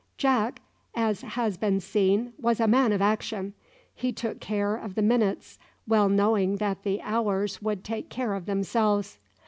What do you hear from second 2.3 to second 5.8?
was a man of action. He took care of the minutes,